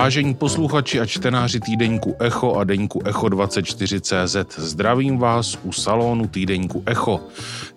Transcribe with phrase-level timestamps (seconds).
[0.00, 7.20] Vážení posluchači a čtenáři týdeníku Echo a deníku Echo24.cz, zdravím vás u salonu týdeníku Echo.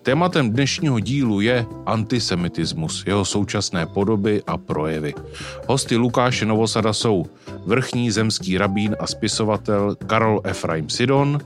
[0.02, 5.14] Tématem dnešního dílu je antisemitismus, jeho současné podoby a projevy.
[5.68, 7.26] Hosty Lukáše Novosada jsou
[7.66, 11.38] vrchní zemský rabín a spisovatel Karol Efraim Sidon,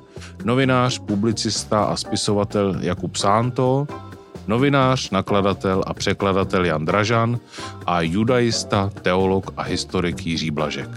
[0.44, 3.86] novinář, publicista a spisovatel Jakub Sánto,
[4.48, 7.40] novinář, nakladatel a překladatel Jan Dražan
[7.86, 10.90] a judaista, teolog a historik Jiří Blažek.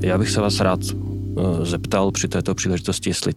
[0.00, 3.32] Já bych se vás rád eh, zeptal při této příležitosti, jestli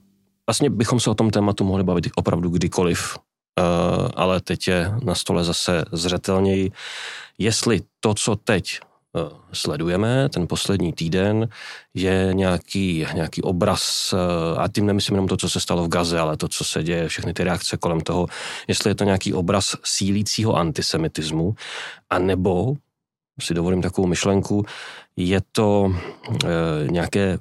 [0.47, 3.63] vlastně bychom se o tom tématu mohli bavit opravdu kdykoliv, eh,
[4.15, 6.71] ale teď je na stole zase zřetelněji,
[7.37, 8.79] jestli to, co teď
[9.53, 11.49] sledujeme ten poslední týden,
[11.93, 16.19] je nějaký, nějaký obraz, eh, a tím nemyslím jenom to, co se stalo v Gaze,
[16.19, 18.27] ale to, co se děje, všechny ty reakce kolem toho,
[18.67, 21.55] jestli je to nějaký obraz sílícího antisemitismu,
[22.09, 22.73] a nebo
[23.41, 24.65] si dovolím takovou myšlenku,
[25.15, 25.95] je to
[26.45, 27.39] e, nějaké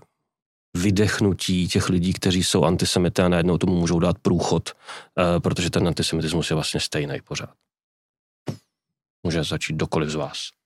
[0.77, 5.89] vydechnutí těch lidí, kteří jsou antisemity a najednou tomu můžou dát průchod, e, protože ten
[5.89, 7.55] antisemitismus je vlastně stejný pořád.
[9.23, 10.60] Může začít dokoliv z vás.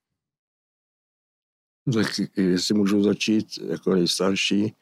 [1.93, 4.73] Tak jestli můžu začít jako nejstarší,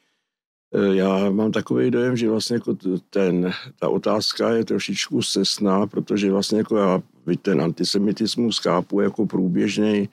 [0.73, 2.77] eh, já mám takový dojem, že vlastně jako
[3.09, 7.01] ten, ta otázka je trošičku sesná, protože vlastně jako já
[7.41, 10.09] ten antisemitismus chápu jako průběžný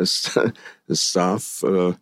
[0.92, 1.94] stav, eh,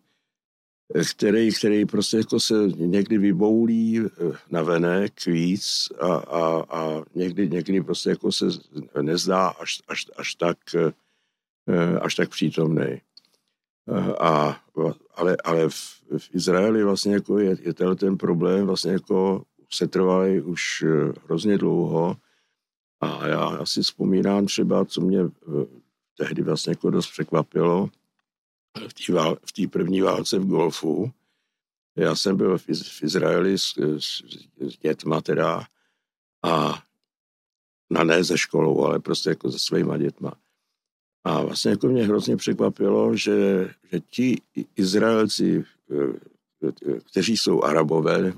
[1.15, 4.09] který, který prostě jako se někdy vyboulí eh,
[4.49, 8.45] na venek víc a, a, a někdy, někdy prostě jako se
[9.01, 10.57] nezdá až, až, až tak
[12.01, 13.01] až tak přítomný.
[14.19, 14.61] A,
[15.15, 20.41] ale, ale v, v Izraeli vlastně jako je, je ten problém vlastně jako se trvalý
[20.41, 22.17] už eh, hrozně dlouho
[23.01, 25.65] a já, já si vzpomínám třeba, co mě eh,
[26.17, 27.89] tehdy vlastně jako dost překvapilo
[29.45, 31.11] v té první válce v Golfu.
[31.95, 34.23] Já jsem byl v, v Izraeli s, s,
[34.59, 35.67] s dětma teda
[36.43, 36.83] a
[37.89, 40.33] na ne ze školou, ale prostě jako se svýma dětma.
[41.25, 44.41] A vlastně jako mě hrozně překvapilo, že, že ti
[44.75, 48.33] Izraelci, eh, kteří jsou arabové,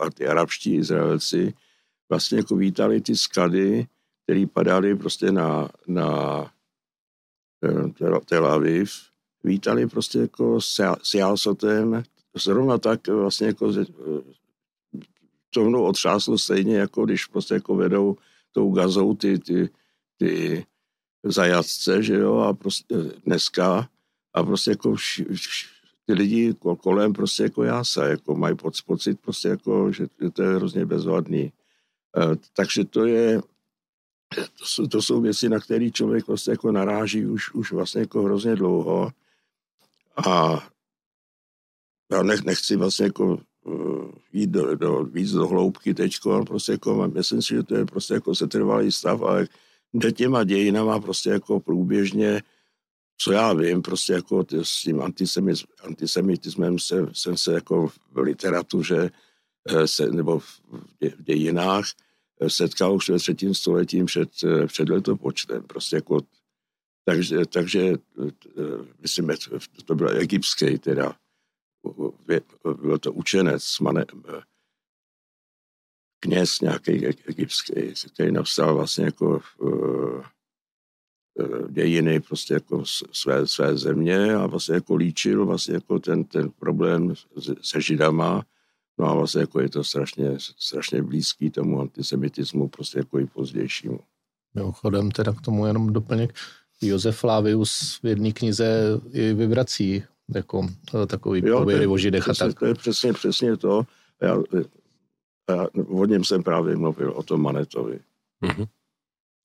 [0.00, 1.54] a ty arabští Izraelci,
[2.08, 3.86] vlastně jako vítali ty skady,
[4.24, 6.42] které padaly prostě na, na
[7.64, 8.92] eh, Tel Aviv,
[9.44, 10.60] vítali prostě jako
[11.02, 12.02] s jásotem,
[12.36, 13.72] zrovna tak vlastně jako
[15.50, 18.16] to mnou otřáslo stejně, jako když prostě jako vedou
[18.52, 19.68] tou gazou ty, ty,
[20.16, 20.66] ty
[21.24, 22.94] zajatce, že jo, a prostě
[23.26, 23.88] dneska
[24.34, 25.66] a prostě jako vš, vš,
[26.06, 30.86] ty lidi kolem prostě jako jása, jako mají pocit prostě jako, že to je hrozně
[30.86, 31.42] bezvadný.
[31.42, 31.52] E,
[32.56, 33.40] takže to je,
[34.34, 38.22] to jsou, to jsou věci, na které člověk vlastně jako naráží už, už vlastně jako
[38.22, 39.10] hrozně dlouho
[40.26, 40.58] a
[42.12, 46.72] já nech, nechci vlastně jako uh, jít do, do, víc do hloubky teďko, ale prostě
[46.72, 49.46] jako myslím si, že to je prostě jako setrvalý stav, ale
[49.92, 52.42] jde těma dějinama prostě jako průběžně,
[53.18, 55.02] co já vím, prostě jako s tím
[55.82, 59.10] antisemitismem se, jsem se jako v literatuře
[59.68, 60.60] eh, se, nebo v
[61.18, 61.84] dějinách
[62.40, 65.62] eh, setkal už ve třetím století před, eh, před letopočtem.
[65.62, 66.20] Prostě jako,
[67.04, 67.94] takže, takže
[69.00, 69.30] myslím,
[69.84, 71.16] to byl egyptský teda,
[72.82, 74.04] byl to učenec, mane,
[76.20, 77.74] kněz nějaký egyptský,
[78.14, 80.22] který napsal vlastně jako uh,
[81.68, 82.82] dějiny prostě jako
[83.12, 87.14] své, své země a vlastně jako líčil vlastně jako ten, ten problém
[87.62, 88.44] se židama,
[88.98, 94.00] no a vlastně jako je to strašně, strašně blízký tomu antisemitismu prostě jako i pozdějšímu.
[94.54, 96.34] Mimochodem teda k tomu jenom doplněk.
[96.82, 98.82] Josef Flavius v jedné knize
[99.12, 100.04] i vyvrací
[100.34, 100.68] jako
[101.06, 102.58] takový pověry o židech a tak.
[102.58, 103.82] To je přesně, přesně to.
[104.22, 104.36] Já,
[105.88, 108.00] o něm jsem právě mluvil, o tom Manetovi.
[108.42, 108.68] Mm-hmm.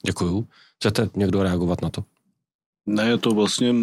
[0.06, 0.48] Děkuju.
[0.76, 2.04] Chcete někdo reagovat na to?
[2.86, 3.74] Ne, je to vlastně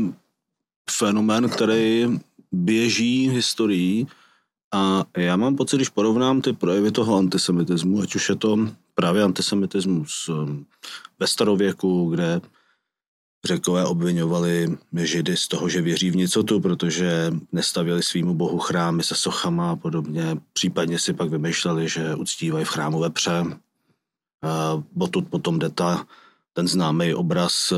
[0.90, 2.06] fenomén, který
[2.52, 4.06] běží historií
[4.72, 8.58] a já mám pocit, když porovnám ty projevy toho antisemitismu, ať už je to
[8.94, 10.66] právě antisemitismus um,
[11.18, 12.40] ve starověku, kde
[13.44, 19.14] Řekové obvinovali židy z toho, že věří v nicotu, protože nestavili svýmu bohu chrámy se
[19.14, 20.36] sochama a podobně.
[20.52, 23.44] Případně si pak vymýšleli, že uctívají v chrámu vepře.
[24.98, 26.06] Potud potom jde ta,
[26.52, 27.76] ten známý obraz e,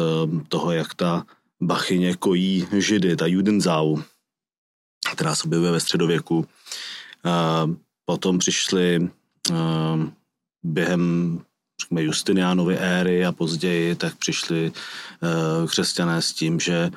[0.48, 1.26] toho, jak ta
[1.60, 3.98] bachyně kojí židy, ta Judenzau,
[5.12, 6.46] která se objevuje ve středověku.
[8.04, 9.10] Potom přišli e,
[10.62, 11.40] během
[11.80, 16.90] řekněme, Justiniánovy éry a později, tak přišli uh, křesťané s tím, že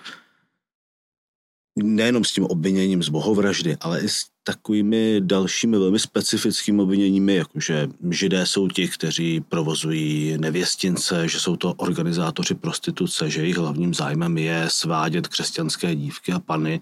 [1.83, 7.87] nejenom s tím obviněním z bohovraždy, ale i s takovými dalšími velmi specifickými obviněními, jakože
[8.09, 14.37] židé jsou ti, kteří provozují nevěstince, že jsou to organizátoři prostituce, že jejich hlavním zájmem
[14.37, 16.81] je svádět křesťanské dívky a pany.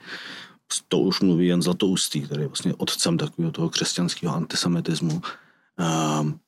[0.88, 5.22] To už mluví jen Zlatoustý, který je vlastně otcem takového toho křesťanského antisemitismu.
[6.22, 6.40] Um,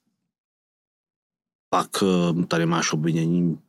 [1.69, 3.59] pak ehm, tady máš obvinění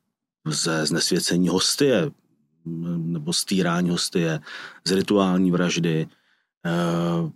[0.46, 2.10] ze znesvěcení hostie,
[2.96, 4.40] nebo stýrání hostie,
[4.84, 6.08] z rituální vraždy.
[6.64, 7.32] Ehm,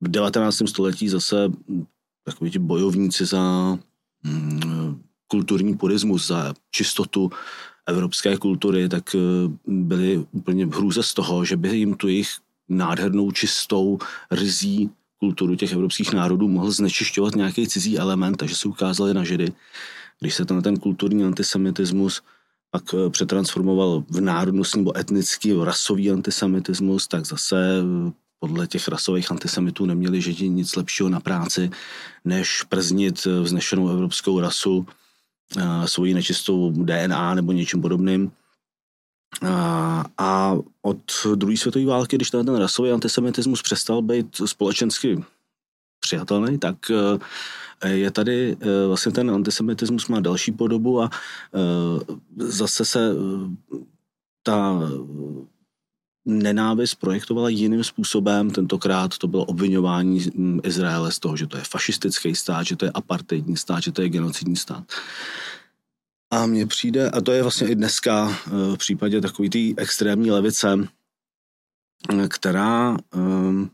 [0.00, 0.68] v 19.
[0.68, 1.36] století zase
[2.24, 3.42] takový ti bojovníci za
[4.22, 7.30] mm, kulturní purismus, za čistotu
[7.86, 9.18] evropské kultury, tak eh,
[9.66, 12.28] byli úplně v hrůze z toho, že by jim tu jejich
[12.68, 13.98] nádhernou, čistou,
[14.30, 19.52] rizí kulturu těch evropských národů mohl znečišťovat nějaký cizí element, takže se ukázali na židy.
[20.20, 22.22] Když se ten, ten kulturní antisemitismus
[22.70, 29.30] pak eh, přetransformoval v národnostní nebo etnický, rasový antisemitismus, tak zase eh, podle těch rasových
[29.30, 31.70] antisemitů neměli židi nic lepšího na práci,
[32.24, 34.86] než prznit eh, vznešenou evropskou rasu
[35.84, 38.32] svojí nečistou DNA nebo něčím podobným.
[39.42, 45.24] A, a od druhé světové války, když ten, rasový antisemitismus přestal být společensky
[46.00, 46.76] přijatelný, tak
[47.84, 48.56] je tady
[48.86, 51.10] vlastně ten antisemitismus má další podobu a
[52.36, 53.10] zase se
[54.42, 54.80] ta
[56.24, 58.50] nenávist projektovala jiným způsobem.
[58.50, 60.26] Tentokrát to bylo obvinování
[60.62, 64.02] Izraele z toho, že to je fašistický stát, že to je apartheidní stát, že to
[64.02, 64.84] je genocidní stát.
[66.30, 70.30] A mně přijde, a to je vlastně i dneska eh, v případě takové té extrémní
[70.30, 70.88] levice,
[72.10, 73.70] eh, která um,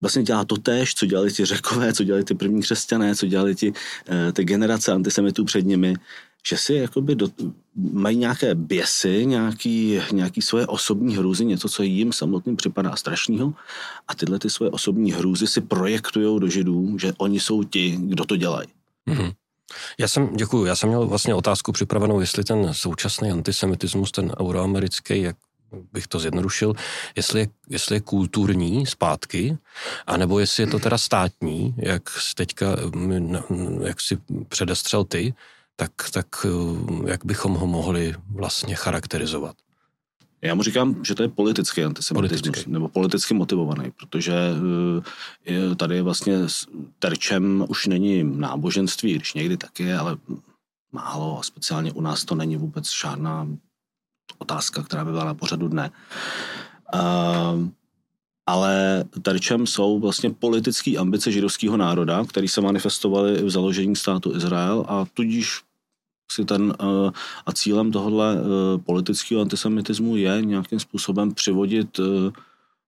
[0.00, 3.54] vlastně dělá to též, co dělali ti řekové, co dělali ty první křesťané, co dělali
[3.54, 5.94] ti, uh, ty generace antisemitů před nimi,
[6.48, 7.28] že si jakoby do,
[7.74, 13.54] mají nějaké běsy, nějaký, nějaký svoje osobní hrůzy, něco, co jim samotným připadá strašného
[14.08, 18.24] a tyhle ty svoje osobní hrůzy si projektují do židů, že oni jsou ti, kdo
[18.24, 18.68] to dělají.
[19.10, 19.32] Mm-hmm.
[19.98, 25.22] Já jsem, děkuji, já jsem měl vlastně otázku připravenou, jestli ten současný antisemitismus, ten euroamerický,
[25.22, 25.36] jak
[25.92, 26.74] bych to zjednodušil,
[27.16, 29.58] jestli je, jestli je kulturní zpátky,
[30.06, 32.02] anebo jestli je to teda státní, jak
[32.34, 32.66] teďka,
[33.84, 35.34] jak si předestřel ty,
[35.76, 36.26] tak, tak
[37.06, 39.56] jak bychom ho mohli vlastně charakterizovat?
[40.42, 42.70] Já mu říkám, že to je politický antisemitismus, politický.
[42.72, 44.34] nebo politicky motivovaný, protože
[45.46, 46.36] eh, tady vlastně
[46.98, 50.16] terčem už není náboženství, když někdy taky ale
[50.92, 53.48] málo a speciálně u nás to není vůbec žádná
[54.38, 55.90] otázka, která by byla na pořadu dne.
[56.94, 57.68] Uh,
[58.46, 64.84] ale terčem jsou vlastně politické ambice židovského národa, které se manifestovaly v založení státu Izrael
[64.88, 65.60] a tudíž
[66.32, 67.10] si ten, eh,
[67.46, 72.32] a cílem tohohle eh, politického antisemitismu je nějakým způsobem přivodit eh,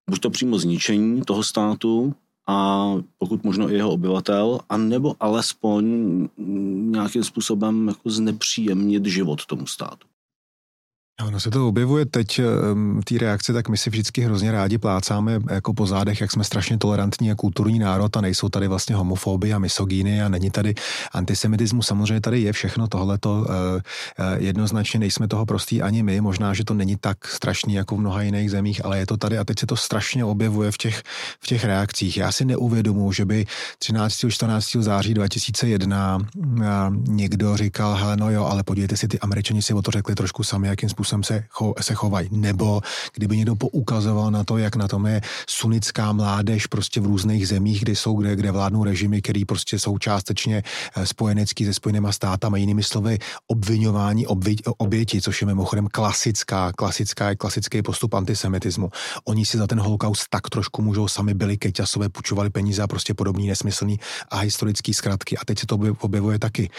[0.09, 2.15] buď to přímo zničení toho státu,
[2.47, 5.85] a pokud možno i jeho obyvatel, a nebo alespoň
[6.91, 10.10] nějakým způsobem jako znepříjemnit život tomu státu.
[11.27, 12.39] Ono se to objevuje teď
[12.99, 16.43] v té reakci, tak my si vždycky hrozně rádi plácáme jako po zádech, jak jsme
[16.43, 20.73] strašně tolerantní a kulturní národ a nejsou tady vlastně homofobie a misogíny a není tady
[21.11, 21.87] antisemitismus.
[21.87, 23.45] Samozřejmě tady je všechno tohleto.
[23.49, 23.81] Eh,
[24.19, 26.21] eh, jednoznačně nejsme toho prostý ani my.
[26.21, 29.37] Možná, že to není tak strašný jako v mnoha jiných zemích, ale je to tady
[29.37, 31.03] a teď se to strašně objevuje v těch,
[31.43, 32.17] v těch reakcích.
[32.17, 33.45] Já si neuvědomuji, že by
[33.79, 34.25] 13.
[34.29, 34.71] 14.
[34.79, 36.65] září 2001 eh,
[37.07, 40.67] někdo říkal, no jo, ale podívejte si, ty američani si o to řekli trošku sami,
[40.67, 42.29] jakým způsobem způsobem se, cho, se chovají.
[42.31, 42.81] Nebo
[43.13, 47.81] kdyby někdo poukazoval na to, jak na tom je sunická mládež prostě v různých zemích,
[47.81, 50.63] kde jsou, kde, kde vládnou režimy, které prostě jsou částečně
[50.95, 57.35] eh, spojenecký se spojenýma státama, jinými slovy obvinování obvi, oběti, což je mimochodem klasická, klasická,
[57.35, 58.91] klasický postup antisemitismu.
[59.27, 63.13] Oni si za ten holokaust tak trošku můžou sami byli keťasové, půjčovali peníze a prostě
[63.13, 63.99] podobný nesmyslný
[64.29, 65.37] a historický zkratky.
[65.37, 66.69] A teď se to objevuje taky.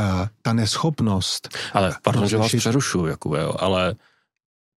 [0.00, 1.48] Uh, ta neschopnost.
[1.72, 3.96] Ale pardon, že vás přerušu, Jakube, jo, ale ale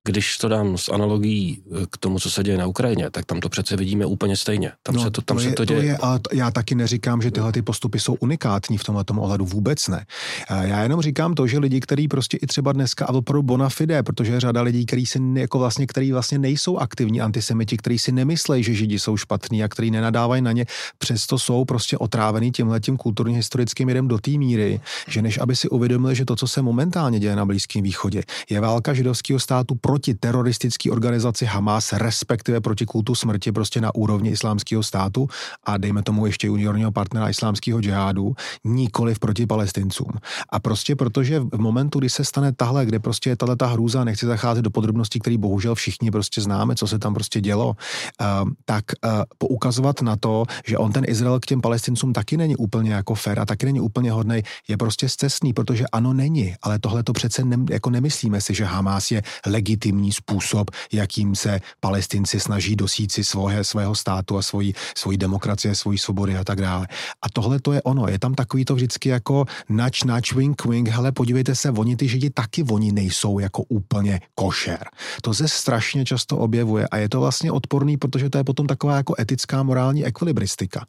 [0.08, 3.40] když to dám s analogií eh, k tomu, co se děje na Ukrajině, tak tam
[3.40, 4.72] to přece vidíme úplně stejně.
[4.84, 5.80] Tam no, se to, tam to, je, se to děje.
[5.80, 9.04] To je, ale to, já taky neříkám, že tyhle ty postupy jsou unikátní v tomhle
[9.18, 10.06] ohledu, vůbec ne.
[10.50, 14.04] Já jenom říkám to, že lidi, kteří prostě i třeba dneska, a pro bona fide,
[14.04, 18.12] protože je řada lidí, kteří si jako vlastně, který vlastně nejsou aktivní antisemiti, kteří si
[18.12, 20.66] nemyslejí, že židi jsou špatní a kteří nenadávají na ně,
[20.98, 25.56] přesto jsou prostě otrávený tímhle tím kulturně historickým jedem do té míry, že než aby
[25.56, 29.76] si uvědomili, že to, co se momentálně děje na Blízkém východě, je válka židovského státu
[29.90, 35.28] proti teroristické organizaci Hamas, respektive proti kultu smrti prostě na úrovni islámského státu
[35.66, 40.12] a dejme tomu ještě juniorního partnera islámského džihádu, nikoliv proti palestincům.
[40.50, 44.04] A prostě protože v momentu, kdy se stane tahle, kde prostě je tahle ta hrůza,
[44.04, 48.50] nechci zacházet do podrobností, které bohužel všichni prostě známe, co se tam prostě dělo, uh,
[48.66, 52.94] tak uh, poukazovat na to, že on ten Izrael k těm palestincům taky není úplně
[52.94, 57.04] jako fair a taky není úplně hodný, je prostě zcestný, protože ano, není, ale tohle
[57.04, 59.22] to přece ne, jako nemyslíme si, že Hamas je
[59.80, 65.76] legitimní způsob, jakým se palestinci snaží dosít si svoje, svého státu a svoji, svoji demokracie,
[65.76, 66.88] svoji svobody a tak dále.
[67.22, 70.88] A tohle to je ono, je tam takový to vždycky jako nač, nač, wink, wink,
[70.88, 74.84] hele, podívejte se, oni ty židi taky oni nejsou jako úplně košer.
[75.22, 78.96] To se strašně často objevuje a je to vlastně odporný, protože to je potom taková
[78.96, 80.86] jako etická morální ekvilibristika.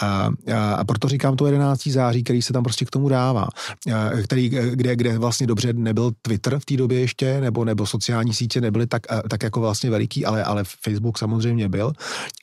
[0.00, 1.86] A, a, a proto říkám to 11.
[1.86, 3.48] září, který se tam prostě k tomu dává,
[3.92, 8.29] a, který, kde, kde vlastně dobře nebyl Twitter v té době ještě, nebo, nebo sociální
[8.32, 11.92] sítě nebyly tak, tak jako vlastně veliký, ale, ale Facebook samozřejmě byl.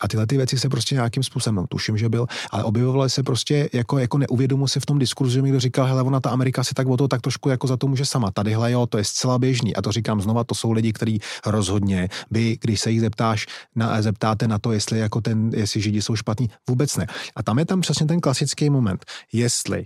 [0.02, 3.24] A tyhle ty věci se prostě nějakým způsobem, no, tuším, že byl, ale objevovaly se
[3.24, 6.30] prostě jako, jako neuvědomu se v tom diskurzu, že mi kdo říkal, hele, ona ta
[6.30, 8.32] Amerika si tak o to tak trošku jako za to může sama.
[8.32, 9.76] Tadyhle jo, to je zcela běžný.
[9.76, 14.02] A to říkám znova, to jsou lidi, kteří rozhodně by, když se jich zeptáš, na,
[14.02, 17.08] zeptáte na to, jestli jako ten, jestli Židi jsou špatní, vůbec ne.
[17.36, 19.06] A tam je tam přesně ten klasický moment.
[19.34, 19.86] Jestli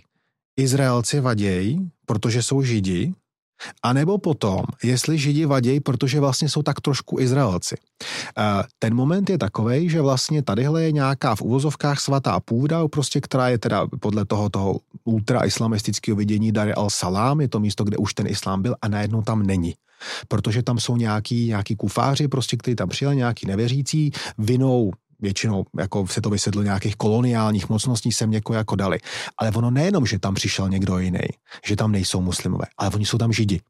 [0.58, 3.14] Izraelci vadějí, protože jsou Židi,
[3.84, 7.76] a nebo potom, jestli Židi vadějí, protože vlastně jsou tak trošku Izraelci.
[8.80, 13.50] Ten moment je takový, že vlastně tadyhle je nějaká v uvozovkách svatá půda, prostě, která
[13.50, 18.28] je teda podle toho, toho ultra-islamistického vidění Dar al-Salam, je to místo, kde už ten
[18.28, 19.74] islám byl a najednou tam není
[20.28, 24.92] protože tam jsou nějaký, nějaký kufáři, prostě, kteří tam přijeli, nějaký nevěřící, vinou
[25.22, 29.00] většinou jako se to vysvětlo nějakých koloniálních mocností sem někoho jako dali.
[29.38, 31.20] Ale ono nejenom, že tam přišel někdo jiný,
[31.66, 33.62] že tam nejsou muslimové, ale oni jsou tam židi.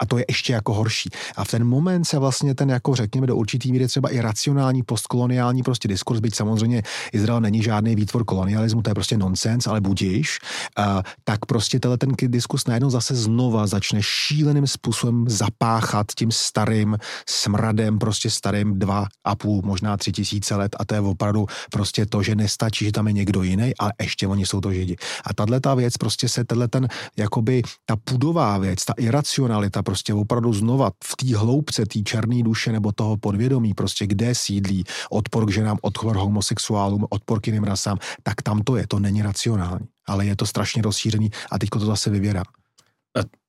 [0.00, 1.10] A to je ještě jako horší.
[1.36, 4.82] A v ten moment se vlastně ten, jako řekněme, do určitý míry třeba i racionální
[4.82, 9.80] postkoloniální prostě diskurs, byť samozřejmě Izrael není žádný výtvor kolonialismu, to je prostě nonsens, ale
[9.80, 10.38] budíš,
[10.78, 16.98] uh, tak prostě tenhle ten diskurs najednou zase znova začne šíleným způsobem zapáchat tím starým
[17.28, 22.06] smradem, prostě starým dva a půl, možná tři tisíce let a to je opravdu prostě
[22.06, 24.96] to, že nestačí, že tam je někdo jiný, ale ještě oni jsou to židi.
[25.24, 30.14] A tahle ta věc prostě se tenhle ten, jakoby ta pudová věc, ta iracionalita prostě
[30.14, 35.46] opravdu znova v té hloubce té černé duše nebo toho podvědomí, prostě kde sídlí odpor
[35.46, 39.86] k ženám, odpor homosexuálům, odpor k jiným rasám, tak tam to je, to není racionální,
[40.06, 42.42] ale je to strašně rozšířený a teďko to zase vyvěrá.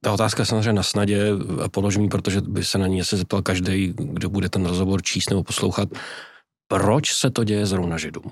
[0.03, 1.31] Ta otázka je samozřejmě na snadě
[1.71, 5.43] položím protože by se na ní se zeptal každý, kdo bude ten rozhovor číst nebo
[5.43, 5.89] poslouchat.
[6.67, 8.31] Proč se to děje zrovna Židům?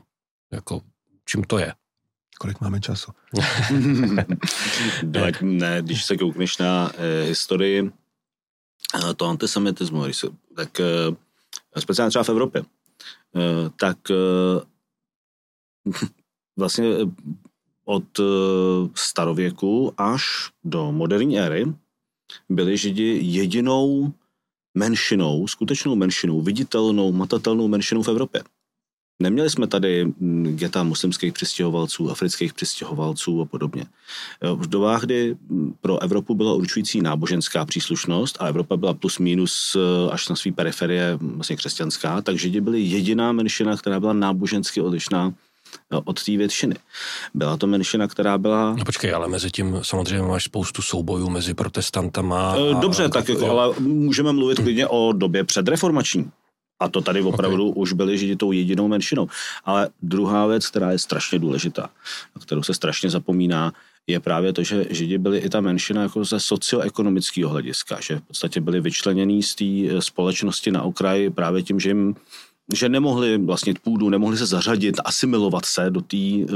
[0.53, 0.81] Jako,
[1.25, 1.73] čím to je?
[2.39, 3.11] Kolik máme času?
[5.13, 7.91] tak ne, když se koukneš na eh, historii
[8.95, 12.63] eh, to antisemitismu, se, tak eh, speciálně třeba v Evropě,
[13.35, 14.15] eh, tak eh,
[16.57, 16.85] vlastně
[17.85, 18.23] od eh,
[18.95, 21.73] starověku až do moderní éry
[22.49, 24.13] byli Židi jedinou
[24.77, 28.43] menšinou, skutečnou menšinou, viditelnou, matatelnou menšinou v Evropě.
[29.19, 33.85] Neměli jsme tady mm, geta muslimských přistěhovalců, afrických přistěhovalců a podobně.
[34.55, 39.77] V dobách, kdy mm, pro Evropu byla určující náboženská příslušnost a Evropa byla plus minus
[39.77, 44.13] eh, až na své periferie mm, vlastně křesťanská, tak Židi byli jediná menšina, která byla
[44.13, 45.33] nábožensky odlišná
[45.91, 46.75] eh, od té většiny.
[47.33, 48.75] Byla to menšina, která byla...
[48.77, 52.55] No počkej, ale mezi tím samozřejmě máš spoustu soubojů mezi protestantama.
[52.57, 56.31] Eh, dobře, a, tak jako, ale můžeme mluvit klidně o době předreformační.
[56.79, 57.81] A to tady opravdu okay.
[57.81, 59.27] už byli židi tou jedinou menšinou.
[59.65, 61.89] Ale druhá věc, která je strašně důležitá,
[62.35, 63.73] na kterou se strašně zapomíná,
[64.07, 68.21] je právě to, že Židi byli i ta menšina jako ze socioekonomického hlediska, že v
[68.21, 72.15] podstatě byli vyčlenění z té eh, společnosti na okraji právě tím, že jim
[72.73, 76.49] že nemohli vlastnit půdu, nemohli se zařadit, asimilovat se do té uh,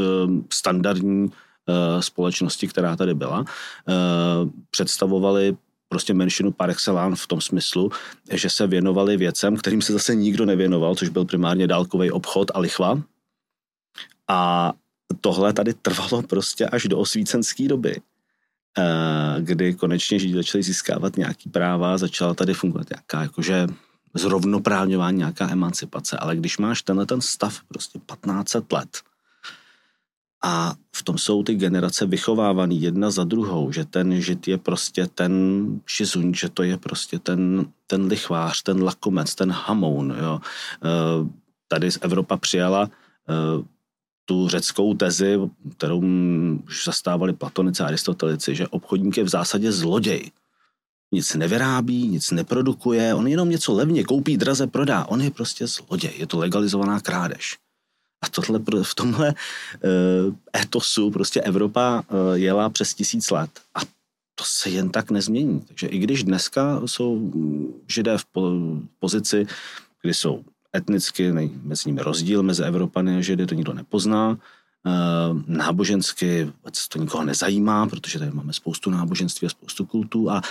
[0.54, 1.34] standardní uh,
[2.00, 3.40] společnosti, která tady byla.
[3.40, 3.46] Uh,
[4.72, 5.58] představovali
[5.90, 7.92] prostě menšinu par excellence v tom smyslu,
[8.32, 12.60] že se věnovali věcem, kterým se zase nikdo nevěnoval, což byl primárně dálkový obchod a
[12.60, 13.02] lichva.
[14.28, 14.74] A
[15.22, 18.02] tohle tady trvalo prostě až do osvícenské doby,
[18.78, 23.68] eh, kdy konečně Židi začali získávat nějaký práva, začala tady fungovat nějaká jakože
[24.14, 29.02] zrovnoprávňování, nějaká emancipace, ale když máš tenhle ten stav prostě 15 let,
[30.44, 35.08] a v tom jsou ty generace vychovávaný jedna za druhou, že ten žid je prostě
[35.08, 40.16] ten šizuň, že to je prostě ten, ten lichvář, ten lakomec, ten hamoun.
[40.20, 40.40] Jo.
[40.40, 40.90] E,
[41.68, 42.90] tady z Evropa přijala e,
[44.26, 45.40] tu řeckou tezi,
[45.78, 46.02] kterou
[46.66, 50.32] už zastávali platonice a aristotelici, že obchodník je v zásadě zloděj.
[51.12, 55.06] nic nevyrábí, nic neprodukuje, on jenom něco levně koupí, draze prodá.
[55.06, 57.58] On je prostě zloděj, je to legalizovaná krádež.
[58.22, 63.50] A tohle, v tomhle uh, etosu prostě Evropa uh, jela přes tisíc let.
[63.76, 63.80] A
[64.36, 65.62] to se jen tak nezmění.
[65.62, 67.32] Takže i když dneska jsou
[67.88, 68.26] židé v
[69.00, 69.48] pozici,
[70.02, 70.44] kdy jsou
[70.76, 71.32] etnicky,
[71.64, 74.38] mezi nimi rozdíl mezi Evropany a židy, to nikdo nepozná, uh,
[75.48, 76.52] nábožensky
[76.90, 80.42] to nikoho nezajímá, protože tady máme spoustu náboženství a spoustu kultů a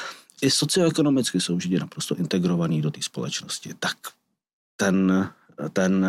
[0.41, 3.75] i socioekonomicky jsou židi naprosto integrovaní do té společnosti.
[3.79, 3.97] Tak
[4.77, 5.31] ten,
[5.73, 6.07] ten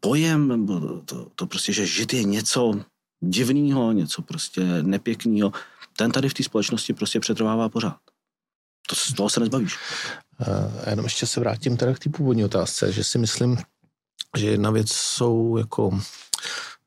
[0.00, 0.66] pojem,
[1.04, 2.80] to, to prostě, že žid je něco
[3.20, 5.52] divného, něco prostě nepěkného,
[5.96, 7.96] ten tady v té společnosti prostě přetrvává pořád.
[8.88, 9.76] To, z toho se nezbavíš.
[10.40, 13.56] Uh, jenom ještě se vrátím teda k té původní otázce, že si myslím,
[14.36, 16.00] že jedna věc jsou jako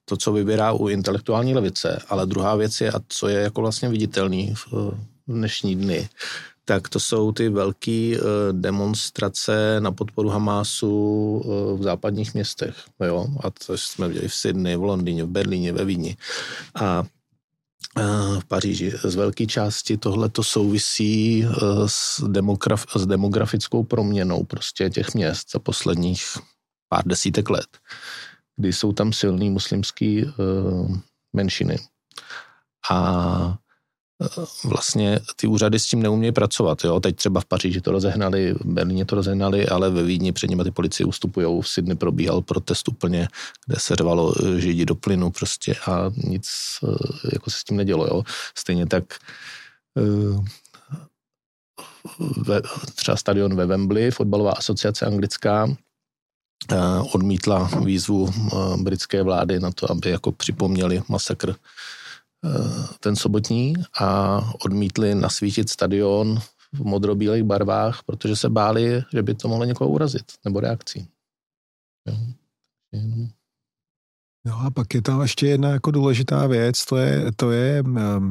[0.05, 3.89] to, co vybírá u intelektuální levice, ale druhá věc je, a co je jako vlastně
[3.89, 4.93] viditelný v,
[5.27, 6.09] dnešní dny,
[6.71, 10.91] tak to jsou ty velké uh, demonstrace na podporu Hamásu
[11.45, 12.75] uh, v západních městech.
[13.05, 13.27] Jo?
[13.43, 16.17] A to jsme viděli v Sydney, v Londýně, v Berlíně, ve Vídni.
[16.75, 17.03] A
[17.97, 18.91] uh, v Paříži.
[19.03, 21.45] Z velké části tohle to souvisí
[21.85, 26.23] s, demograf, s demografickou proměnou prostě těch měst za posledních
[26.89, 27.67] pár desítek let,
[28.55, 30.25] kdy jsou tam silný muslimský
[31.35, 31.79] menšiny.
[32.91, 33.57] A
[34.63, 36.83] vlastně ty úřady s tím neumějí pracovat.
[36.83, 36.99] Jo?
[36.99, 40.63] Teď třeba v Paříži to rozehnali, v Berlíně to rozehnali, ale ve Vídni před nimi
[40.63, 41.61] ty policie ustupují.
[41.61, 43.27] V Sydney probíhal protest úplně,
[43.65, 46.49] kde se řvalo eh, židi do plynu prostě a nic
[46.83, 46.87] eh,
[47.33, 48.05] jako se s tím nedělo.
[48.05, 48.23] Jo?
[48.57, 49.03] Stejně tak
[49.97, 50.37] eh,
[52.37, 52.61] ve,
[52.95, 55.75] třeba stadion ve Wembley, fotbalová asociace anglická,
[57.13, 58.33] odmítla výzvu
[58.77, 61.55] britské vlády na to, aby jako připomněli masakr
[62.99, 66.39] ten sobotní a odmítli nasvítit stadion
[66.73, 71.07] v modrobílých barvách, protože se báli, že by to mohlo někoho urazit, nebo reakcí.
[74.45, 77.83] No a pak je tam ještě jedna jako důležitá věc, to je, to je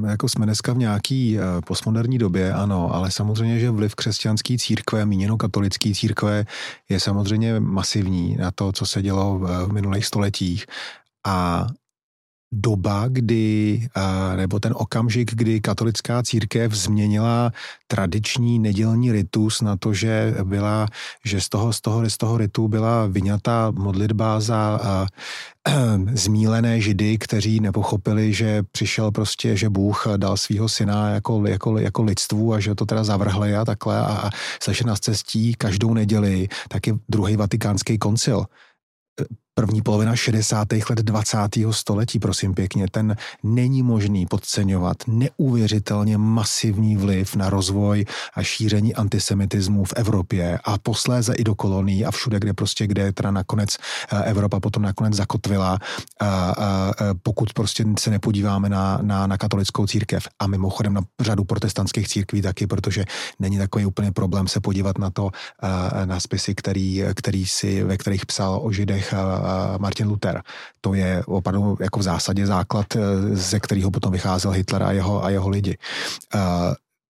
[0.08, 5.06] jako jsme dneska v nějaký eh, postmoderní době, ano, ale samozřejmě, že vliv křesťanské církve,
[5.06, 6.44] míněno katolické církve,
[6.88, 10.66] je samozřejmě masivní na to, co se dělo v minulých stoletích.
[11.26, 11.66] A
[12.52, 13.88] doba, kdy,
[14.36, 17.52] nebo ten okamžik, kdy katolická církev změnila
[17.86, 20.86] tradiční nedělní ritus na to, že byla,
[21.24, 25.06] že z toho, z toho, z toho ritu byla vyňata modlitba za a,
[26.14, 32.02] zmílené židy, kteří nepochopili, že přišel prostě, že Bůh dal svého syna jako, jako, jako
[32.02, 34.30] lidstvu a že to teda zavrhli a takhle a, a
[34.62, 38.46] se nás cestí každou neděli, tak je druhý vatikánský koncil
[39.60, 40.68] první polovina 60.
[40.72, 41.38] let 20.
[41.70, 49.84] století, prosím pěkně, ten není možný podceňovat neuvěřitelně masivní vliv na rozvoj a šíření antisemitismu
[49.84, 53.76] v Evropě a posléze i do kolonií a všude, kde prostě, kde teda nakonec
[54.12, 55.78] eh, Evropa potom nakonec zakotvila,
[56.20, 56.92] a, a, a
[57.22, 62.42] pokud prostě se nepodíváme na, na, na katolickou církev a mimochodem na řadu protestantských církví
[62.42, 63.04] taky, protože
[63.38, 65.30] není takový úplně problém se podívat na to,
[65.62, 69.14] eh, na spisy, který, který si, ve kterých psal o židech
[69.78, 70.42] Martin Luther.
[70.80, 73.00] To je opravdu jako v zásadě základ, eh,
[73.36, 75.78] ze kterého potom vycházel Hitler a jeho, a jeho lidi.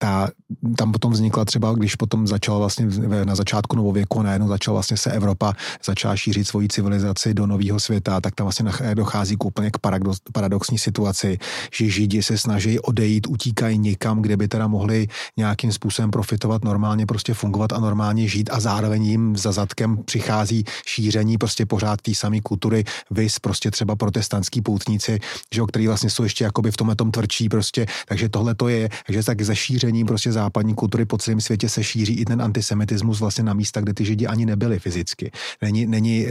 [0.01, 0.29] Ta,
[0.77, 2.85] tam potom vznikla třeba, když potom začal vlastně
[3.23, 5.53] na začátku novověku najednou začal vlastně se Evropa,
[5.85, 10.19] začala šířit svoji civilizaci do nového světa, tak tam vlastně dochází k úplně k paradox,
[10.33, 11.37] paradoxní situaci,
[11.73, 17.05] že Židi se snaží odejít, utíkají někam, kde by teda mohli nějakým způsobem profitovat, normálně
[17.05, 22.15] prostě fungovat a normálně žít a zároveň jim za zadkem přichází šíření prostě pořád té
[22.15, 25.19] samé kultury, vys prostě třeba protestantský poutníci,
[25.53, 28.89] že, který vlastně jsou ještě jakoby v tomhle tom tvrdší prostě, takže tohle to je,
[29.05, 32.41] takže tak ze šíření šířením prostě západní kultury po celém světě se šíří i ten
[32.41, 35.31] antisemitismus vlastně na místa, kde ty židi ani nebyli fyzicky.
[35.61, 36.27] Není, není,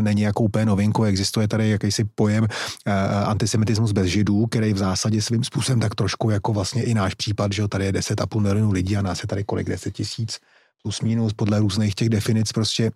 [0.00, 5.22] není jako úplně novinku, existuje tady jakýsi pojem uh, antisemitismus bez židů, který v zásadě
[5.22, 8.96] svým způsobem tak trošku jako vlastně i náš případ, že tady je 10,5 milionů lidí
[8.96, 10.38] a nás je tady kolik 10 tisíc
[10.82, 12.90] plus minus podle různých těch definic prostě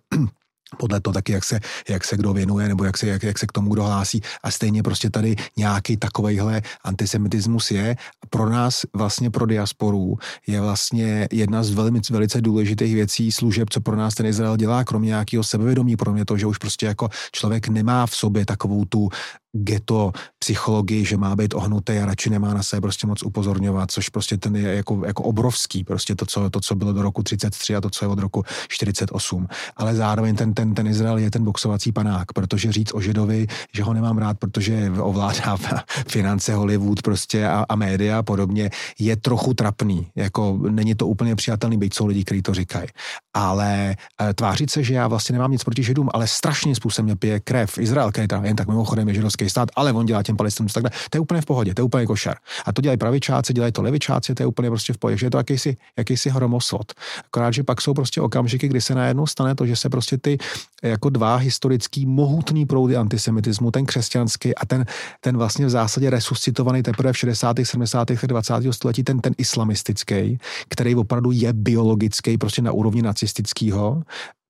[0.77, 3.47] podle toho taky, jak se, jak se kdo věnuje, nebo jak se, jak, jak se
[3.47, 4.21] k tomu kdo hlásí.
[4.43, 7.95] A stejně prostě tady nějaký takovejhle antisemitismus je.
[8.29, 13.81] Pro nás, vlastně pro diasporu, je vlastně jedna z velmi, velice důležitých věcí služeb, co
[13.81, 17.09] pro nás ten Izrael dělá, kromě nějakého sebevědomí, pro mě to, že už prostě jako
[17.31, 19.09] člověk nemá v sobě takovou tu
[19.53, 24.09] geto psychologii, že má být ohnutý a radši nemá na sebe prostě moc upozorňovat, což
[24.09, 27.75] prostě ten je jako, jako obrovský, prostě to co, to, co bylo do roku 33
[27.75, 29.47] a to, co je od roku 48.
[29.75, 33.83] Ale zároveň ten, ten, ten Izrael je ten boxovací panák, protože říct o Židovi, že
[33.83, 35.57] ho nemám rád, protože ovládá
[36.07, 40.07] finance Hollywood prostě a, a média a podobně, je trochu trapný.
[40.15, 42.87] Jako není to úplně přijatelný, byť jsou lidi, kteří to říkají.
[43.33, 47.15] Ale e, tvářit se, že já vlastně nemám nic proti Židům, ale strašně způsobem mě
[47.15, 50.23] pije krev Izrael, který tam jen tak mimochodem je židovský islámský stát, ale on dělá
[50.23, 50.91] těm palestinům takhle.
[51.09, 52.35] To je úplně v pohodě, to je úplně košer.
[52.65, 55.31] A to dělají pravičáci, dělají to levičáci, to je úplně prostě v pohodě, že je
[55.31, 56.93] to jakýsi, jakýsi hromosvod.
[57.25, 60.37] Akorát, že pak jsou prostě okamžiky, kdy se najednou stane to, že se prostě ty
[60.83, 64.85] jako dva historický mohutný proudy antisemitismu, ten křesťanský a ten,
[65.21, 67.57] ten vlastně v zásadě resuscitovaný teprve v 60.
[67.63, 68.07] 70.
[68.27, 68.53] 20.
[68.71, 74.03] století, ten, ten islamistický, který opravdu je biologický, prostě na úrovni nacistického,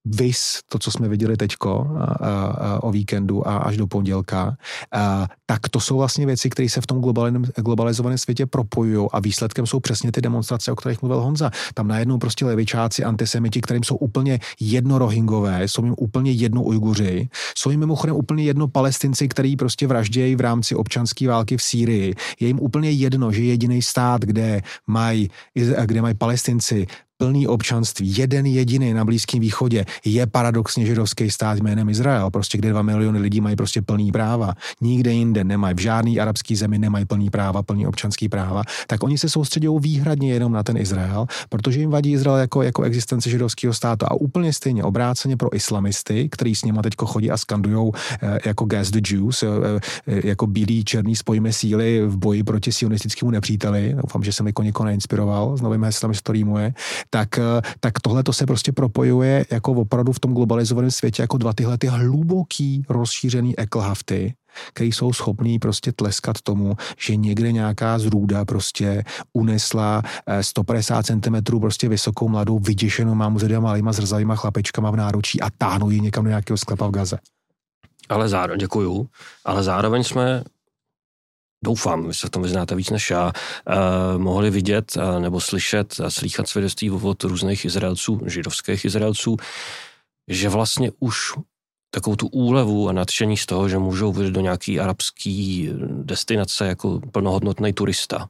[0.05, 4.57] vys to, co jsme viděli teďko a, a, o víkendu a až do pondělka,
[4.91, 7.01] a, tak to jsou vlastně věci, které se v tom
[7.57, 11.51] globalizovaném světě propojují a výsledkem jsou přesně ty demonstrace, o kterých mluvil Honza.
[11.73, 17.29] Tam najednou prostě levičáci, antisemiti, kterým jsou úplně jedno rohingové, jsou jim úplně jedno Ujguři,
[17.57, 22.15] jsou jim mimochodem úplně jedno palestinci, který prostě vraždějí v rámci občanské války v Sýrii.
[22.39, 25.29] Je jim úplně jedno, že jediný stát, kde mají,
[25.85, 26.87] kde mají palestinci
[27.19, 32.69] plný občanství, jeden jediný na Blízkém východě, je paradoxně židovský stát jménem Izrael, prostě kde
[32.69, 34.53] dva miliony lidí mají prostě plný práva.
[34.81, 39.17] Nikde jinde nemají, v žádný arabský zemi nemají plný práva, plný občanský práva, tak oni
[39.17, 43.73] se soustředí výhradně jenom na ten Izrael, protože jim vadí Izrael jako, jako existence židovského
[43.73, 44.05] státu.
[44.09, 48.65] A úplně stejně obráceně pro islamisty, který s nimi teď chodí a skandují eh, jako
[48.65, 49.47] gas the Jews, eh,
[50.07, 53.95] eh, jako bílí černý spojíme síly v boji proti sionistickému nepříteli.
[54.03, 56.73] Doufám, že jsem jako někoho neinspiroval s novým heslem, rýmuje
[57.09, 61.37] tak, eh, tak tohle to se prostě propojuje jako opravdu v tom globalizovaném světě jako
[61.37, 64.33] dva tyhle ty hluboký rozšířený eklhafty,
[64.73, 70.01] který jsou schopní prostě tleskat tomu, že někde nějaká zrůda prostě unesla
[70.41, 75.49] 150 eh, cm prostě vysokou mladou vyděšenou mámu s malýma zrzavýma chlapečkama v náručí a
[75.57, 77.17] táhnou ji někam do nějakého sklepa v Gaze.
[78.09, 79.07] Ale zároveň, děkuju,
[79.45, 80.43] ale zároveň jsme
[81.63, 83.31] doufám, vy se v tom vyznáte víc než já,
[83.67, 89.37] eh, mohli vidět eh, nebo slyšet a slýchat svědectví od různých Izraelců, židovských Izraelců,
[90.27, 91.33] že vlastně už
[91.91, 95.69] takovou tu úlevu a nadšení z toho, že můžou vyjít do nějaký arabský
[96.03, 98.29] destinace jako plnohodnotný turista.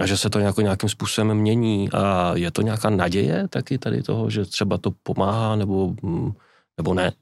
[0.00, 1.90] A že se to nějakým způsobem mění.
[1.92, 6.32] A je to nějaká naděje taky tady toho, že třeba to pomáhá nebo, mm,
[6.76, 7.12] nebo ne?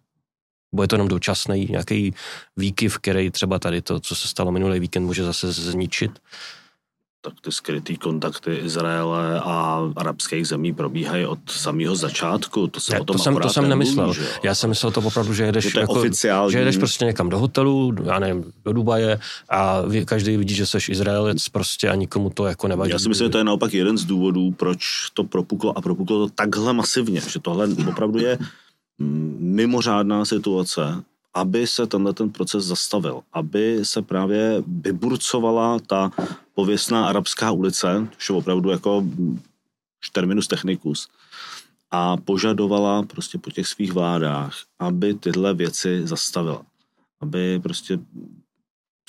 [0.73, 2.15] Bude to jenom dočasný nějaký
[2.57, 6.11] výkyv, který třeba tady to, co se stalo minulý víkend, může zase zničit?
[7.25, 12.67] tak ty skrytý kontakty Izraele a arabských zemí probíhají od samého začátku.
[12.67, 14.07] To, se ne, o tom to jsem, to jsem nemyslel.
[14.07, 16.53] Nemluví, já jsem myslel to opravdu, že jedeš, že, jako, oficiální...
[16.53, 20.79] že jedeš prostě někam do hotelu, já nevím, do Dubaje a každý vidí, že jsi
[20.89, 22.91] Izraelec prostě a nikomu to jako nevadí.
[22.91, 24.81] Já si myslím, že to je naopak jeden z důvodů, proč
[25.15, 28.39] to propuklo a propuklo to takhle masivně, že tohle opravdu je
[29.39, 36.11] mimořádná situace, aby se tenhle ten proces zastavil, aby se právě vyburcovala ta
[36.55, 39.05] pověstná arabská ulice, což je opravdu jako
[40.13, 41.09] terminus technicus,
[41.91, 46.63] a požadovala prostě po těch svých vládách, aby tyhle věci zastavila.
[47.21, 47.99] Aby prostě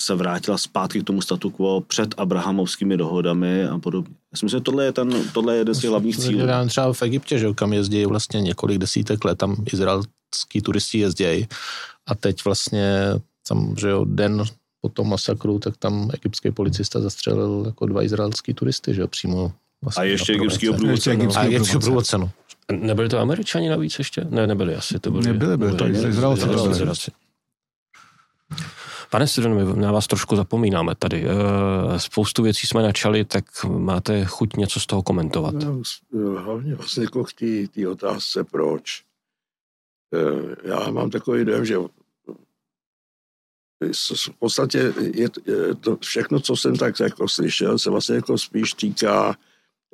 [0.02, 4.14] se vrátila zpátky k tomu statu quo před abrahamovskými dohodami a podobně.
[4.32, 6.40] Já si myslím, že tohle je, ten, tohle je jeden z těch hlavních cílů.
[6.68, 11.48] Třeba v Egyptě, že kam jezdí vlastně několik desítek let, tam izraelský turisti jezdí
[12.06, 12.98] a teď vlastně
[13.48, 14.44] tam, že jo, den
[14.80, 19.52] po tom masakru, tak tam egyptský policista zastřelil jako dva izraelský turisty, že jo, přímo
[19.84, 21.10] Vlastně a ještě egyptský průvodce.
[21.36, 22.30] A egyptský průvodce, no.
[22.72, 24.26] Nebyli to američani navíc ještě?
[24.30, 24.98] Ne, nebyli asi.
[24.98, 27.10] To byli, nebyli, byli to Izraelci.
[29.14, 31.24] Pane my na vás trošku zapomínáme tady.
[31.24, 35.54] Eh, spoustu věcí jsme načali, tak máte chuť něco z toho komentovat?
[35.54, 35.82] No,
[36.38, 39.02] hlavně vlastně jako k té otázce proč.
[40.14, 41.78] Eh, já mám takový dojem, že
[44.28, 45.28] v podstatě je
[45.80, 49.36] to všechno, co jsem tak jako slyšel, se vlastně jako spíš týká,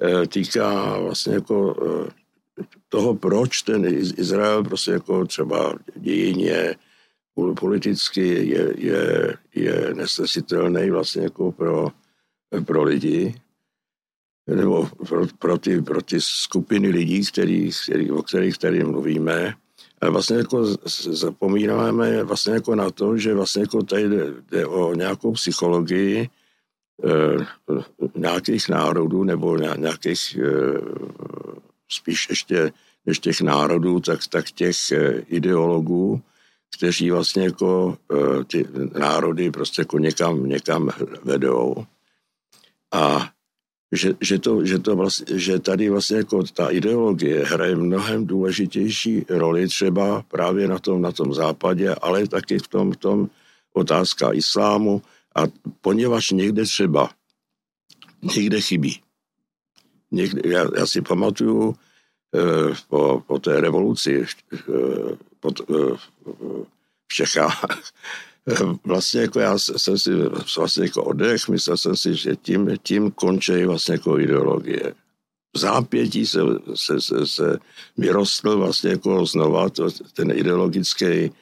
[0.03, 1.77] eh, týká vlastně jako
[2.89, 3.85] toho, proč ten
[4.17, 6.77] Izrael prostě jako třeba dějině
[7.61, 11.89] politicky je, je, je nesnesitelný vlastně jako pro,
[12.65, 13.35] pro lidi,
[14.47, 19.55] nebo pro, pro, ty, pro ty skupiny lidí, který, který, o kterých tady mluvíme.
[20.01, 20.67] A vlastně jako
[21.11, 26.29] zapomínáme vlastně jako na to, že vlastně jako tady jde, jde o nějakou psychologii e,
[28.15, 30.51] nějakých národů nebo nějakých e,
[31.89, 32.73] spíš ještě
[33.07, 36.23] než těch národů, tak, tak těch e, ideologů,
[36.77, 38.67] kteří vlastně jako eh, ty
[38.99, 40.91] národy prostě jako někam, někam
[41.23, 41.75] vedou.
[42.93, 43.31] A
[43.93, 49.27] že, že, to, že, to vlastně, že tady vlastně jako ta ideologie hraje mnohem důležitější
[49.29, 53.31] roli třeba právě na tom, na tom západě, ale taky v tom, v tom
[53.73, 55.03] otázka islámu
[55.37, 55.43] a
[55.81, 57.11] poněvadž někde třeba,
[58.37, 59.01] někde chybí.
[60.11, 61.75] Někde, já, já si pamatuju
[62.35, 64.59] eh, po, po té revoluci eh,
[65.41, 65.97] po, eh,
[67.09, 67.65] v Čechách,
[68.85, 70.11] vlastně jako já jsem si
[70.57, 74.95] vlastně jako oddech, myslel jsem si, že tím, tím končí vlastně jako ideologie.
[75.57, 76.41] V zápětí se,
[76.75, 77.59] se, se, se
[77.97, 81.33] vyrostl vlastně jako znova to, ten ideologický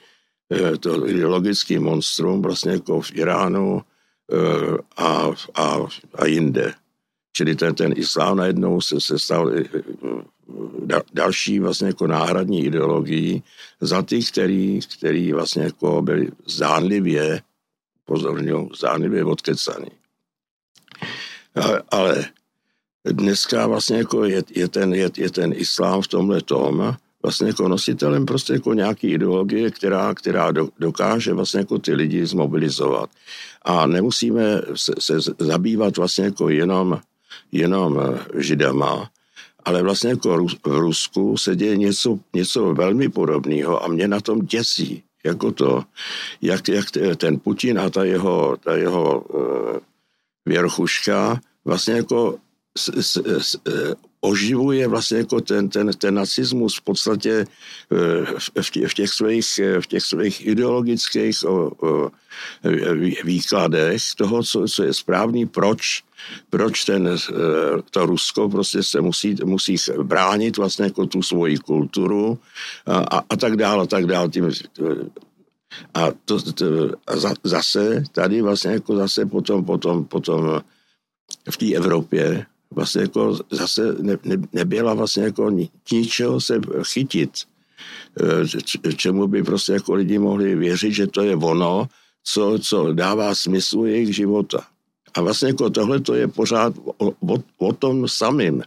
[0.52, 3.82] eh, to ideologický monstrum vlastně jako v Iránu
[4.32, 5.78] eh, a, a,
[6.14, 6.74] a jinde.
[7.36, 9.52] Čili ten, ten islám najednou se, se stal
[11.14, 13.42] další vlastně jako náhradní ideologií
[13.80, 17.42] za ty, který, který vlastně jako byli zdánlivě,
[18.04, 19.90] pozorně, zdánlivě odkecaný.
[21.90, 22.24] Ale
[23.04, 27.68] dneska vlastně jako je, je, ten, je, je ten islám v tomhle tom vlastně jako
[27.68, 33.10] nositelem prostě jako nějaký ideologie, která, která dokáže vlastně jako ty lidi zmobilizovat.
[33.62, 34.42] A nemusíme
[34.74, 37.00] se, se zabývat vlastně jako jenom,
[37.52, 39.10] jenom židama,
[39.68, 44.40] ale vlastně jako v Rusku se děje něco, něco velmi podobného a mě na tom
[44.40, 45.84] děsí, jako to,
[46.42, 49.76] jak, jak ten Putin a ta jeho, ta jeho uh,
[50.46, 52.38] věrchuška vlastně jako
[52.78, 53.60] s, s, s,
[54.20, 57.44] oživuje vlastně jako ten, ten, ten nacismus v podstatě
[57.92, 61.44] eh, v těch, v těch, svých, v těch svých ideologických
[63.24, 66.02] výkladech toho, co, co je správný, proč,
[66.50, 67.34] proč ten, eh,
[67.90, 72.38] to Rusko prostě se musí, musí bránit vlastně jako tu svoji kulturu
[72.86, 74.28] a, a tak dále, a tak dále.
[74.28, 74.50] Tím,
[75.94, 76.66] a to, to
[77.06, 77.12] a
[77.44, 80.60] zase tady vlastně jako zase potom, potom, potom
[81.50, 85.50] v té Evropě vlastně jako zase ne, ne, nebyla vlastně jako
[85.92, 87.30] ničeho se chytit,
[88.20, 91.88] eh, čemu by prostě jako lidi mohli věřit, že to je ono,
[92.24, 94.66] co, co dává smysl jejich života.
[95.14, 98.62] A vlastně jako tohle to je pořád o, o, o tom samým,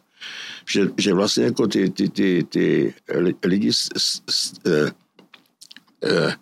[0.70, 2.94] že, že vlastně jako ty, ty, ty, ty
[3.44, 4.92] lidi s, s, s, eh,
[6.04, 6.36] eh,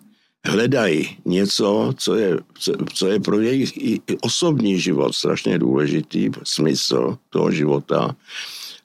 [0.50, 3.72] hledají něco, co je, co, co je pro jejich
[4.20, 8.16] osobní život strašně důležitý, smysl toho života.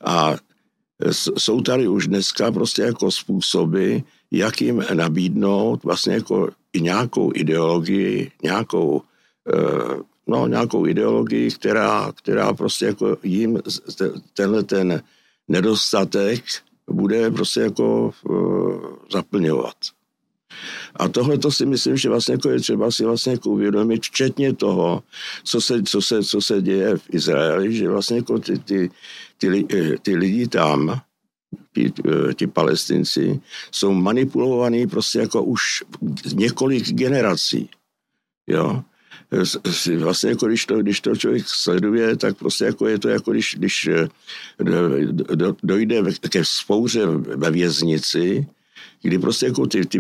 [0.06, 0.36] A
[1.38, 3.98] jsou tady už dneska prostě jako způsoby,
[4.32, 9.02] jak jim nabídnout vlastně jako i nějakou ideologii, nějakou,
[9.54, 9.98] eh,
[10.28, 13.60] no, nějakou ideologii, která, která prostě jako jim
[14.34, 15.02] tenhle ten
[15.48, 16.44] nedostatek
[16.90, 18.34] bude prostě jako eh,
[19.12, 19.76] zaplňovat.
[20.96, 24.54] A tohle to si myslím, že vlastně jako je třeba si vlastně jako uvědomit, včetně
[24.54, 25.04] toho,
[25.44, 28.90] co se, co se, co se děje v Izraeli, že vlastně jako ty, ty,
[29.38, 29.66] ty,
[30.02, 31.02] ty lidi tam,
[31.74, 31.94] ti,
[32.36, 33.40] ti palestinci,
[33.72, 35.62] jsou manipulovaní prostě jako už
[36.34, 37.70] několik generací.
[38.48, 38.84] Jo?
[39.98, 43.56] Vlastně jako když to, když to člověk sleduje, tak prostě jako je to jako když,
[43.58, 44.08] když eh,
[45.64, 48.48] dojde ke spouře ve věznici,
[49.02, 50.00] kdy prostě jako ty, ty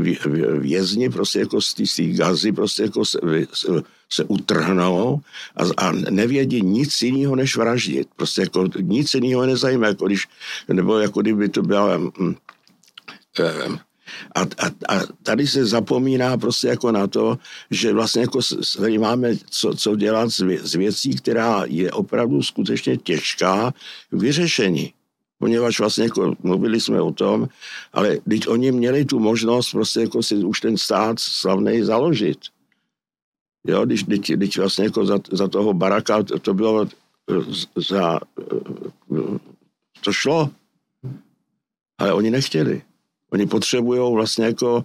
[0.60, 3.20] vězni prostě jako z té gazy prostě jako se,
[3.54, 3.68] se,
[4.10, 5.22] se utrhnou
[5.56, 8.08] a, a nevědí nic jiného než vraždit.
[8.16, 10.28] Prostě jako nic jiného nezajímá, jako když,
[10.68, 12.36] nebo jako kdyby to byla mm,
[13.40, 13.80] eh,
[14.36, 17.38] a, a, a tady se zapomíná prostě jako na to,
[17.72, 18.40] že vlastně jako
[18.78, 20.30] tady máme co, co dělat
[20.64, 23.74] s věcí, která je opravdu skutečně těžká
[24.10, 24.94] k vyřešení
[25.40, 27.48] poněvadž vlastně jako mluvili jsme o tom,
[27.94, 32.38] ale teď oni měli tu možnost prostě jako si už ten stát slavný založit.
[33.68, 36.88] Jo, když, když, když vlastně jako za, za toho baraka to, to bylo
[37.76, 38.20] za,
[40.04, 40.50] to šlo,
[41.98, 42.82] ale oni nechtěli.
[43.32, 44.84] Oni potřebují vlastně jako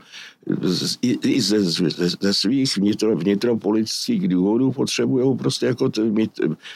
[1.03, 6.31] i, i ze, ze, ze svých vnitro, vnitropolitických důvodů potřebují prostě jako t, mít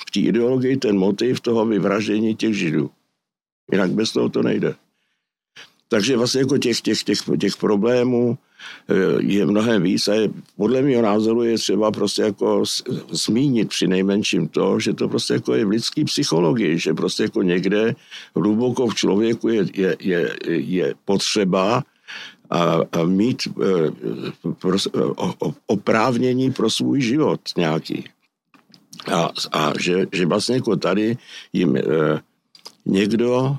[0.08, 2.90] v té ideologii ten motiv toho vyvraždění těch židů.
[3.72, 4.74] Jinak bez toho to nejde.
[5.88, 8.38] Takže vlastně jako těch, těch, těch, těch problémů
[8.88, 12.64] eh, je mnohem víc a je, podle mého názoru je třeba prostě jako
[13.10, 17.42] zmínit při nejmenším to, že to prostě jako je v lidské psychologii, že prostě jako
[17.42, 17.94] někde
[18.36, 21.82] hluboko v člověku je, je, je, je potřeba
[22.50, 23.90] a, a mít e,
[24.58, 24.76] pro,
[25.66, 28.04] oprávnění pro svůj život nějaký.
[29.12, 31.16] A, a že, že vlastně jako tady
[31.52, 31.82] jim e,
[32.86, 33.56] někdo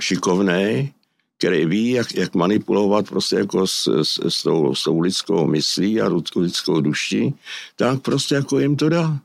[0.00, 0.92] šikovný
[1.38, 6.00] který ví, jak, jak manipulovat prostě jako s, s, s, tou, s tou lidskou myslí
[6.00, 7.34] a lidskou duší,
[7.76, 9.18] tak prostě jako jim to dá.